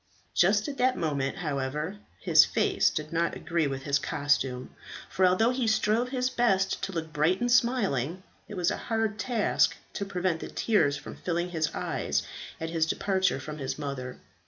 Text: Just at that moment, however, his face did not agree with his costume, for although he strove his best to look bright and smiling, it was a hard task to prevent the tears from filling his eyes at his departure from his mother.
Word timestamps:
Just 0.33 0.67
at 0.67 0.77
that 0.79 0.97
moment, 0.97 1.37
however, 1.37 1.99
his 2.21 2.43
face 2.43 2.89
did 2.89 3.13
not 3.13 3.35
agree 3.35 3.67
with 3.67 3.83
his 3.83 3.99
costume, 3.99 4.75
for 5.07 5.27
although 5.27 5.51
he 5.51 5.67
strove 5.67 6.09
his 6.09 6.27
best 6.27 6.81
to 6.81 6.91
look 6.91 7.13
bright 7.13 7.39
and 7.39 7.51
smiling, 7.51 8.23
it 8.47 8.57
was 8.57 8.71
a 8.71 8.77
hard 8.89 9.19
task 9.19 9.75
to 9.93 10.03
prevent 10.03 10.39
the 10.39 10.47
tears 10.47 10.97
from 10.97 11.15
filling 11.17 11.49
his 11.51 11.69
eyes 11.75 12.23
at 12.59 12.71
his 12.71 12.87
departure 12.87 13.39
from 13.39 13.59
his 13.59 13.77
mother. 13.77 14.17